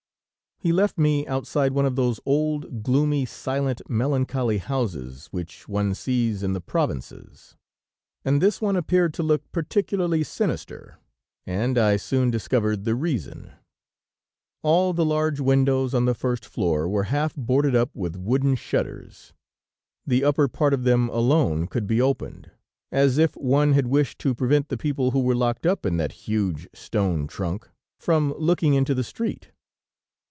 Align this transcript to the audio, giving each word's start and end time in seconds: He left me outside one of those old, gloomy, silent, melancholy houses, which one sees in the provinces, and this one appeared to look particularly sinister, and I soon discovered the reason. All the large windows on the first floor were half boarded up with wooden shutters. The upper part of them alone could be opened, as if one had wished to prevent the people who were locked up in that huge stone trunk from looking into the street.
He 0.63 0.71
left 0.71 0.95
me 0.99 1.25
outside 1.25 1.73
one 1.73 1.87
of 1.87 1.95
those 1.95 2.19
old, 2.23 2.83
gloomy, 2.83 3.25
silent, 3.25 3.81
melancholy 3.89 4.59
houses, 4.59 5.25
which 5.31 5.67
one 5.67 5.95
sees 5.95 6.43
in 6.43 6.53
the 6.53 6.61
provinces, 6.61 7.55
and 8.23 8.39
this 8.39 8.61
one 8.61 8.75
appeared 8.75 9.11
to 9.15 9.23
look 9.23 9.51
particularly 9.51 10.21
sinister, 10.21 10.99
and 11.47 11.79
I 11.79 11.97
soon 11.97 12.29
discovered 12.29 12.85
the 12.85 12.93
reason. 12.93 13.53
All 14.61 14.93
the 14.93 15.03
large 15.03 15.39
windows 15.39 15.95
on 15.95 16.05
the 16.05 16.13
first 16.13 16.45
floor 16.45 16.87
were 16.87 17.05
half 17.05 17.35
boarded 17.35 17.73
up 17.75 17.89
with 17.95 18.15
wooden 18.15 18.53
shutters. 18.53 19.33
The 20.05 20.23
upper 20.23 20.47
part 20.47 20.75
of 20.75 20.83
them 20.83 21.09
alone 21.09 21.65
could 21.65 21.87
be 21.87 21.99
opened, 21.99 22.51
as 22.91 23.17
if 23.17 23.35
one 23.35 23.73
had 23.73 23.87
wished 23.87 24.19
to 24.19 24.35
prevent 24.35 24.69
the 24.69 24.77
people 24.77 25.09
who 25.09 25.21
were 25.21 25.33
locked 25.33 25.65
up 25.65 25.87
in 25.87 25.97
that 25.97 26.11
huge 26.29 26.67
stone 26.71 27.25
trunk 27.25 27.67
from 27.99 28.31
looking 28.37 28.75
into 28.75 28.93
the 28.93 29.03
street. 29.03 29.49